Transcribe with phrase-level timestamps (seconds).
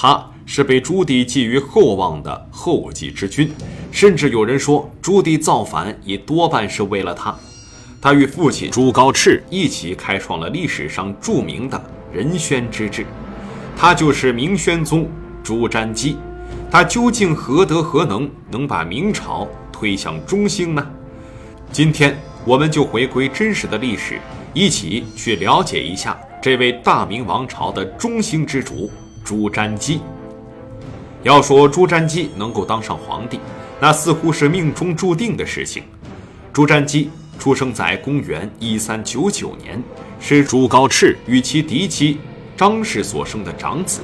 [0.00, 3.52] 他是被朱棣寄予厚望的后继之君，
[3.90, 7.36] 甚至有人说朱棣造反也多半是为了他。
[8.00, 13.04] 他与父亲朱高炽一起开创了历史上著名的仁宣之治，
[13.76, 15.10] 他就是明宣宗
[15.42, 16.16] 朱瞻基。
[16.70, 20.90] 他究竟何德何能，能把明朝推向中兴呢？
[21.72, 24.20] 今天我们就回归真实的历史，
[24.54, 28.88] 一起去了解一下这位大明王朝的中兴之主
[29.28, 30.00] 朱瞻基。
[31.22, 33.38] 要说朱瞻基能够当上皇帝，
[33.78, 35.82] 那似乎是命中注定的事情。
[36.50, 39.82] 朱瞻基出生在公元一三九九年，
[40.18, 42.18] 是朱高炽与其嫡妻
[42.56, 44.00] 张氏所生的长子。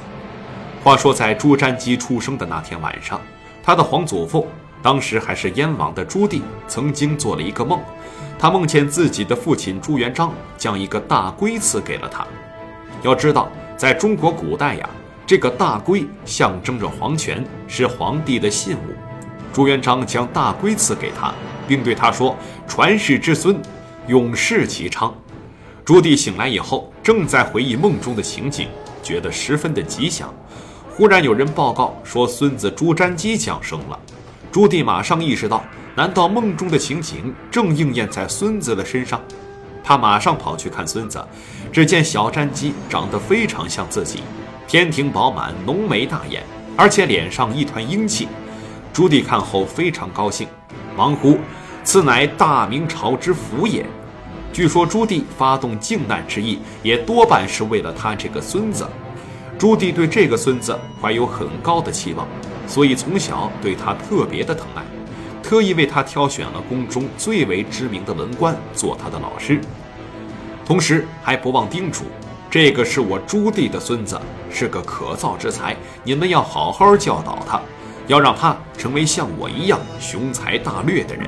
[0.83, 3.19] 话说，在朱瞻基出生的那天晚上，
[3.63, 4.47] 他的皇祖父。
[4.83, 7.81] 当时还是燕王的朱棣曾经做了一个梦，
[8.37, 12.23] 他梦见自己的父亲朱元璋将一个大龟赐给了他。
[13.01, 14.87] 要知道，在中国古代呀，
[15.27, 18.93] 这个大龟象征着皇权，是皇帝的信物。
[19.51, 21.33] 朱元璋将大龟赐给他，
[21.67, 23.59] 并对他说：“传世之孙，
[24.07, 25.11] 永世其昌。”
[25.83, 28.67] 朱棣醒来以后，正在回忆梦中的情景，
[29.01, 30.31] 觉得十分的吉祥。
[30.91, 33.99] 忽然有人报告说，孙子朱瞻基降生了。
[34.51, 35.63] 朱棣马上意识到，
[35.95, 39.19] 难道梦中的情景正应验在孙子的身上？
[39.83, 41.23] 他马上跑去看孙子，
[41.71, 44.21] 只见小瞻基长得非常像自己，
[44.67, 46.43] 天庭饱满，浓眉大眼，
[46.75, 48.27] 而且脸上一团英气。
[48.91, 50.47] 朱棣看后非常高兴，
[50.95, 51.37] 忙呼
[51.83, 53.85] ：“此乃大明朝之福也！”
[54.51, 58.87] 据说朱棣发动靖难之役，也多半是为了他这个孙子。
[59.57, 62.27] 朱棣对这个孙子怀有很高的期望。
[62.67, 64.83] 所以从小对他特别的疼爱，
[65.43, 69.61] 特意为他挑选了宫中最为知名的文官做他的老师，
[70.65, 72.05] 同时还不忘叮嘱
[72.55, 74.17] ：“这个是我朱棣的孙子，
[74.49, 75.75] 是个可造之才，
[76.05, 77.59] 你们要好好教导他，
[78.07, 81.25] 要让他成为像我一样雄才大略的人。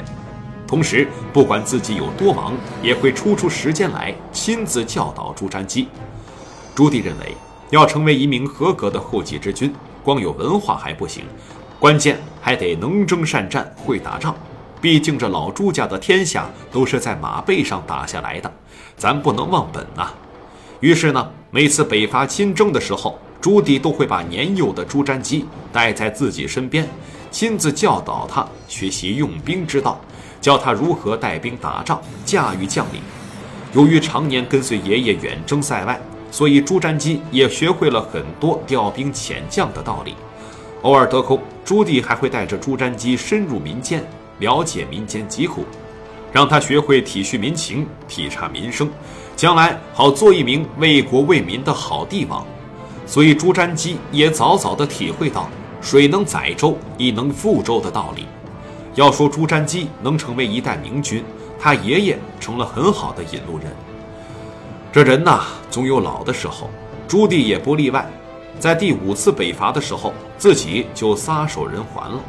[0.66, 5.90] 同时，不管自己有多忙，也会抽出时间来亲自教导朱瞻基。”
[6.74, 7.35] 朱棣认为，
[7.72, 9.75] 要成为一名合格的后继之君。
[10.01, 11.25] 光有文化还不行，
[11.78, 14.34] 关键还得能征善战，会打仗。
[14.80, 18.50] 毕竟这老朱家的天下都是在马背上打下来的，
[18.96, 20.09] 咱不能忘本呐。
[20.79, 26.88] 于是呢，每次北伐亲征的时候，朱棣都会把年幼的朱瞻基带在自己身边，
[27.31, 29.99] 亲自教导他学习用兵之道，
[30.39, 33.01] 教他如何带兵打仗、驾驭将领。
[33.73, 35.99] 由于常年跟随爷爷远征塞外。
[36.29, 40.13] 所以朱瞻基也学会了很多调兵遣将的道理。
[40.81, 44.05] 偶尔得空，朱棣还会带着朱瞻基深入民间，
[44.39, 45.65] 了解民间疾苦，
[46.33, 48.89] 让他学会体恤民情、体察民生，
[49.38, 52.44] 将来好做一名为国为民的好帝王。
[53.06, 55.48] 所以朱瞻基也早早地体会到
[55.80, 58.25] “水能载舟，亦能覆舟”的道理。
[58.96, 61.24] 要说朱瞻基能成为一代明君，
[61.59, 63.68] 他爷爷成了很好的引路人。
[64.92, 66.69] 这人呐，总有老的时候，
[67.08, 68.09] 朱棣也不例外。
[68.59, 72.19] 在第五次北伐的时候，自己就撒手人寰了，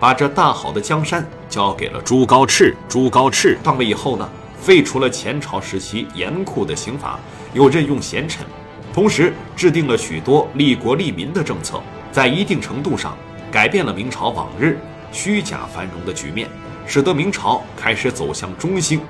[0.00, 2.74] 把这大好的江山交给了朱高炽。
[2.88, 4.28] 朱高炽上位以后呢，
[4.60, 7.18] 废除了前朝时期严酷的刑罚，
[7.54, 8.44] 又任用贤臣，
[8.92, 11.80] 同时制定了许多利国利民的政策，
[12.12, 13.16] 在一定程度上
[13.50, 14.78] 改变了明朝往日
[15.10, 16.48] 虚假繁荣的局面，
[16.86, 19.00] 使得明朝开始走向中兴。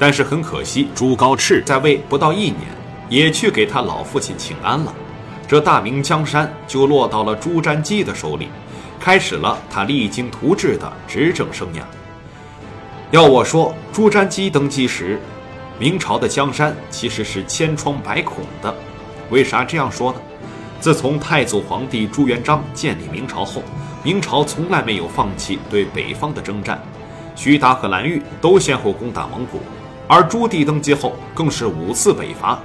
[0.00, 2.62] 但是很可惜，朱高炽在位不到一年，
[3.08, 4.94] 也去给他老父亲请安了，
[5.46, 8.48] 这大明江山就落到了朱瞻基的手里，
[9.00, 11.82] 开始了他励精图治的执政生涯。
[13.10, 15.18] 要我说，朱瞻基登基时，
[15.78, 18.74] 明朝的江山其实是千疮百孔的。
[19.30, 20.20] 为啥这样说呢？
[20.78, 23.62] 自从太祖皇帝朱元璋建立明朝后，
[24.02, 26.82] 明朝从来没有放弃对北方的征战，
[27.34, 29.58] 徐达和蓝玉都先后攻打蒙古。
[30.06, 32.60] 而朱棣登基后，更是五次北伐。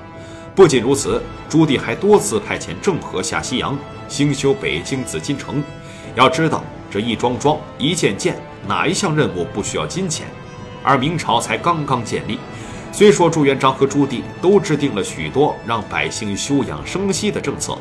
[0.54, 3.78] 不仅如此，朱棣还多次派遣郑和下西洋，
[4.10, 5.64] 兴修北京紫禁城。
[6.16, 6.62] 要知道，
[6.92, 8.36] 这一桩桩、一件件，
[8.68, 10.28] 哪一项任务不需要金钱？
[10.84, 12.38] 而明朝才刚刚建立，
[12.92, 17.78] 虽说朱元璋和朱棣都制定了许多让百姓休养生息的政策，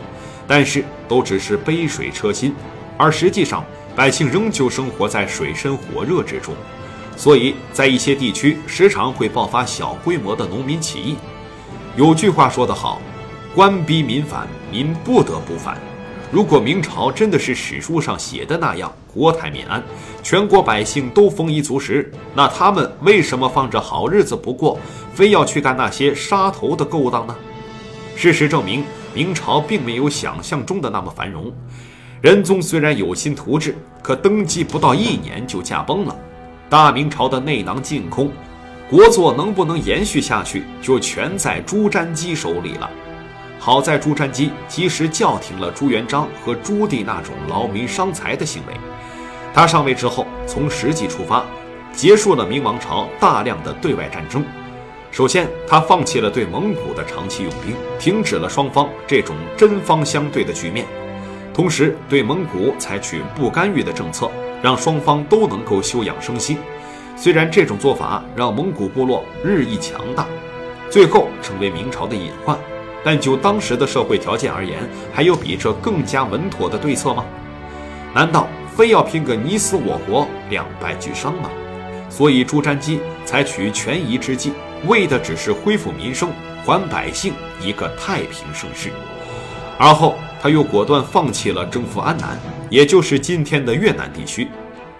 [0.47, 2.55] 但是都只是杯水车薪，
[2.97, 3.65] 而实际上，
[3.97, 6.55] 百姓仍旧生活在水深火热之中。
[7.17, 11.17] 所以在一些地区，时常会爆发小规模的农民起义。
[11.97, 13.03] 有句话说得好
[13.55, 15.77] ：“官逼民反，民不得不反。”
[16.33, 19.83] 如果明朝真的是史书上写的那样国泰民安，
[20.23, 24.79] 全国百姓都丰衣足食，那他们为什么放着好日子不过，
[25.13, 27.37] 非要去干那些杀头的勾当呢？
[28.17, 28.83] 事实证明，
[29.13, 31.53] 明朝并没有想象中的那么繁荣。
[32.23, 36.17] 仁宗虽然有心图治，可登基不到一年就驾崩了。
[36.71, 38.33] 大明朝的内囊尽空，
[38.89, 42.91] 国祚能不能延续下去，就全在朱瞻基手里了。
[43.65, 48.75] 好在朱瞻基及时叫停了朱元璋和朱棣那种劳民伤财的行为。
[49.55, 51.45] 他上位之后，从实际出发，
[51.93, 54.45] 结束了明王朝大量的对外战争。
[55.13, 60.85] 首先，他放弃了对蒙古的长期用兵，停止了双方这种针锋相对的局面，
[61.55, 64.29] 同时对蒙古采取不干预的政策，
[64.61, 66.57] 让双方都能够休养生息。
[67.15, 70.27] 虽然这种做法让蒙古部落日益强大，
[70.91, 72.59] 最后成为明朝的隐患，
[73.05, 74.79] 但就当时的社会条件而言，
[75.13, 77.25] 还有比这更加稳妥的对策吗？
[78.15, 78.47] 难道
[78.77, 81.51] 非要拼个你死我活、两败俱伤吗？
[82.09, 84.53] 所以朱瞻基采取权宜之计。
[84.89, 86.29] 为的只是恢复民生，
[86.65, 88.91] 还百姓一个太平盛世。
[89.79, 92.37] 而后，他又果断放弃了征服安南，
[92.69, 94.49] 也就是今天的越南地区，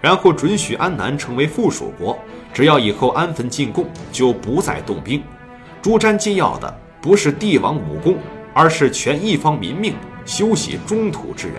[0.01, 2.17] 然后准许安南成为附属国，
[2.55, 5.21] 只要以后安分进贡，就不再动兵。
[5.83, 6.73] 朱瞻基要的
[7.03, 8.17] 不是帝王武功，
[8.55, 9.93] 而是全一方民命，
[10.25, 11.57] 休息中土之人。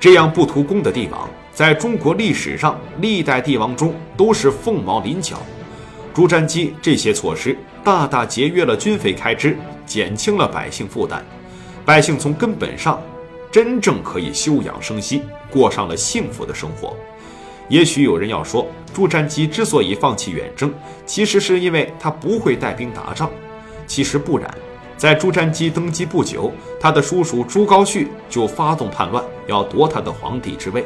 [0.00, 5.40] 这样不图功的帝王，在中国历史上历代帝王中都是凤毛麟角。
[6.12, 9.56] 朱瞻基这些措施大大节约了军费开支，
[9.86, 11.24] 减轻了百姓负担，
[11.84, 13.00] 百姓从根本上
[13.52, 16.96] 真正可以休养生息，过上了幸福的生活。
[17.68, 20.74] 也许有人要说，朱瞻基之所以放弃远征，
[21.06, 23.30] 其实是因为他不会带兵打仗。
[23.86, 24.52] 其实不然，
[25.00, 30.84] 在朱瞻基登基不久，他的叔叔朱高煦就发动叛乱，要夺他的皇帝之位。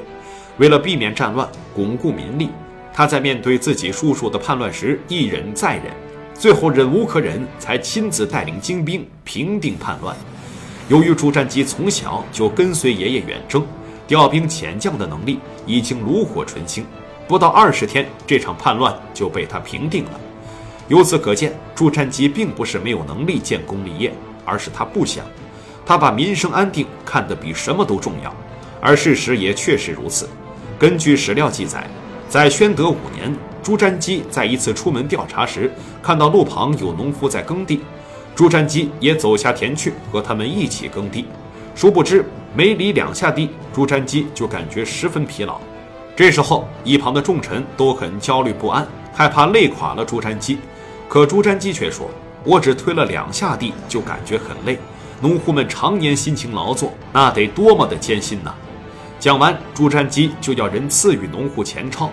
[0.58, 2.48] 为了避免战乱，巩固民力。
[2.92, 5.86] 他在面对自己叔叔的叛乱时，一忍再忍，
[6.32, 10.16] 最后忍无可忍，才亲自带领精兵平定叛乱。
[10.86, 13.66] 由于朱瞻基从小就跟随爷爷远征，
[14.06, 16.86] 调兵遣将的能力已经炉火纯青，
[17.26, 20.20] 不到二十天，这场叛乱就被他平定了。
[20.88, 24.12] 由此可见，朱瞻基并不是没有能力建功立业，
[24.44, 25.24] 而是他不想。
[25.86, 28.34] 他把民生安定看得比什么都重要，
[28.80, 30.28] 而事实也确实如此。
[30.78, 31.86] 根据史料记载。
[32.26, 33.32] 在宣德五年，
[33.62, 35.70] 朱瞻基在一次出门调查时，
[36.02, 37.80] 看到路旁有农夫在耕地，
[38.34, 41.26] 朱瞻基也走下田去和他们一起耕地。
[41.76, 42.24] 殊不知，
[42.56, 45.60] 没犁两下地，朱瞻基就感觉十分疲劳。
[46.16, 50.58] 这时候，一旁的重臣都很焦虑不安，害怕累垮了朱瞻基。
[51.08, 52.10] 可朱瞻基却说
[52.44, 54.78] ：“我只推了两下地，就感觉很累。
[55.20, 58.52] 农户们常年辛勤劳作，那得多么的艰辛呐！”
[59.20, 62.10] 讲完，朱瞻基就要人赐予农户钱钞。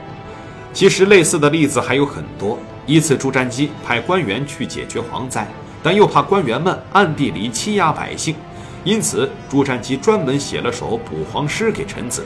[0.72, 2.58] 其实类似的例子还有很多。
[2.86, 5.48] 一次，朱瞻基派官员去解决蝗灾，
[5.84, 8.36] 但又怕官员们暗地里欺压百姓，
[8.84, 12.26] 因此朱瞻基专门写了首捕蝗诗给臣子，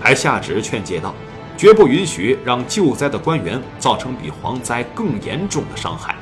[0.00, 1.14] 还下旨劝诫道：
[1.60, 6.14] 绝不允许让救灾的官员造成比蝗灾更严重的伤害。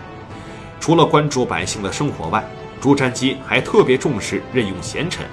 [0.81, 2.45] 除了关注百姓的生活外，
[2.81, 5.25] 朱瞻基还特别重视任用贤臣。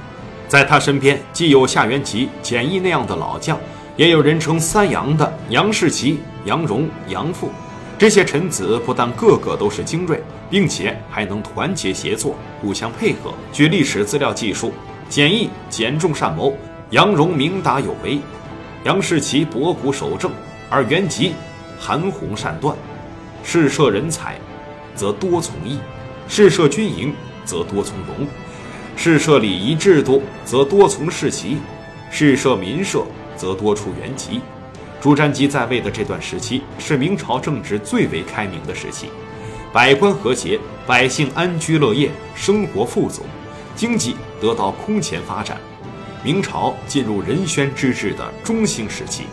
[0.47, 3.57] 在他身边，既有夏元吉、简易那样的老将，
[3.97, 7.49] 也有人称三杨的杨士奇、杨荣、杨阜。
[7.97, 10.21] 这些臣子不但个个都是精锐，
[10.51, 13.33] 并且还能团结协作、互相配合。
[13.51, 14.71] 据历史资料记述，
[15.09, 16.55] 简易简重善谋，
[16.91, 18.19] 杨荣明达有为，
[18.86, 20.32] 杨士奇博古守正，
[20.70, 21.34] 而元吉
[21.80, 22.77] 含糊善断。
[23.44, 24.39] 试射人才，
[24.94, 25.77] 则多从义；
[26.27, 27.12] 试射军营，
[27.44, 28.27] 则多从容。
[28.96, 31.58] 试设礼仪制度，则多从事其；
[32.12, 33.04] 试设民社，
[33.36, 34.39] 则多出原籍。
[35.01, 39.10] 朱瞻基在位的这段时期，是明朝政治最为开明的时期，
[39.74, 43.24] 百官和谐，百姓安居乐业，生活富足，
[43.75, 45.60] 经济得到空前发展。
[46.25, 49.25] 明朝进入仁宣之治的中兴时期。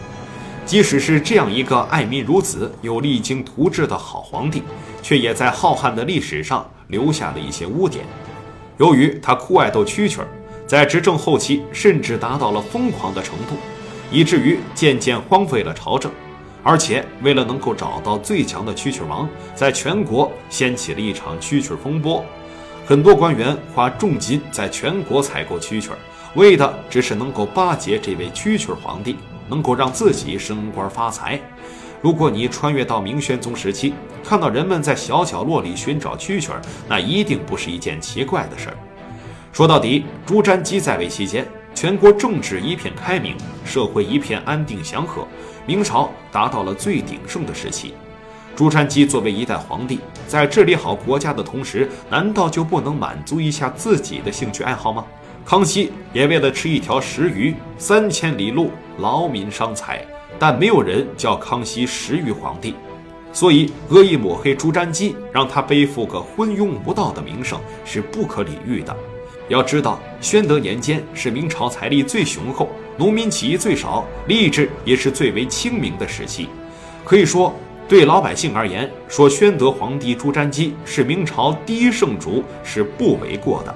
[0.67, 4.63] 即使是这样一个爱民如子、又励精图治的好皇帝，
[5.01, 8.05] 却也在浩瀚的历史上留下了一些污点。
[8.77, 10.29] 由于他酷爱斗蛐蛐儿，
[10.67, 13.57] 在执政后期甚至达到了疯狂的程度，
[14.11, 16.13] 以至于渐渐荒废了朝政。
[16.63, 22.23] 而且为了能够找到最强的蛐蛐王，在全国掀起了一场蛐蛐风波。
[22.85, 25.99] 很多官员花重金在全国采购蛐蛐儿，
[26.35, 29.17] 为的只是能够巴结这位蛐蛐皇帝，
[29.49, 31.39] 能够让自己升官发财。
[32.01, 33.93] 如果你穿越到明宣宗时期，
[34.25, 36.53] 看到人们在小角落里寻找蛐蛐，
[36.89, 38.77] 那一定不是一件奇怪的事儿。
[39.53, 45.29] 说到底，朱瞻基在位期间，全国政治一片开明，社会一片安定祥和，
[45.67, 47.93] 明朝达到了最鼎盛的时期。
[48.57, 55.05] 朱瞻基作为一代皇帝，在治理好国家的同时，难道就不能满足一下自己的兴趣爱好吗？
[55.45, 60.07] 康熙也为了吃一条食鱼，三千里路劳民伤财，
[60.39, 62.75] 但没有人叫康熙食鱼皇帝，
[63.33, 68.97] 所以恶意抹黑朱瞻基，让他背负个昏庸无道的名声是不可理喻的。
[69.49, 76.49] 要知道，宣德年间是明朝财力最雄厚、农民起义最少、吏治也是最为清明的时期，
[77.05, 77.53] 可以说，
[77.89, 83.75] 对老百姓而言，说宣德皇帝朱瞻基是明朝第一圣主是不为过的。